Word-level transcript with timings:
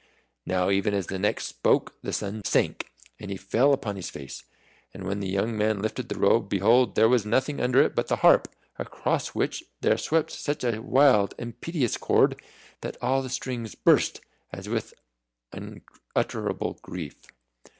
Now 0.47 0.71
even 0.71 0.95
as 0.95 1.05
the 1.05 1.19
Neck 1.19 1.39
spoke 1.41 1.93
the 2.01 2.11
sun 2.11 2.43
sank, 2.43 2.91
and 3.19 3.29
he 3.29 3.37
fell 3.37 3.71
upon 3.71 3.97
his 3.97 4.09
face. 4.09 4.41
And 4.95 5.03
when 5.03 5.19
the 5.19 5.29
young 5.29 5.55
man 5.55 5.79
lifted 5.83 6.09
the 6.09 6.17
robe, 6.17 6.49
behold 6.49 6.95
there 6.95 7.07
was 7.07 7.23
nothing 7.23 7.61
under 7.61 7.83
it 7.83 7.93
but 7.93 8.07
the 8.07 8.15
harp, 8.15 8.47
across 8.79 9.35
which 9.35 9.63
there 9.81 9.99
swept 9.99 10.31
such 10.31 10.63
a 10.63 10.81
wild 10.81 11.35
and 11.37 11.61
piteous 11.61 11.97
chord 11.97 12.41
that 12.81 12.97
all 12.99 13.21
the 13.21 13.29
strings 13.29 13.75
burst 13.75 14.21
as 14.51 14.65
if 14.65 14.73
with 14.73 14.93
unutterable 15.53 16.79
grief. 16.81 17.15